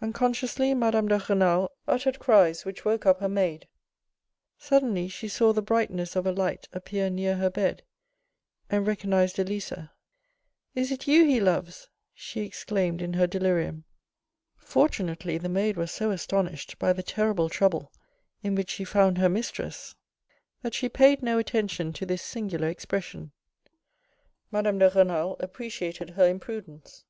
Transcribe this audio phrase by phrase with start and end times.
[0.00, 3.68] Unconsciously, Madame de Renal uttered cries which woke up her maid.
[4.56, 7.82] Suddenly she saw the brightness of a light appear near her bed,
[8.70, 9.92] and recognized Elisa."
[10.74, 13.84] Is it you he loves?" she exclaimed in her delirium.
[14.56, 17.92] Fortunately, the maid was so astonished by the terrible trouble
[18.42, 19.94] in which she found her mistress
[20.62, 23.30] that she paid no attention to this singular expression.
[24.50, 27.04] Madame de Renal appreciated her imprudence.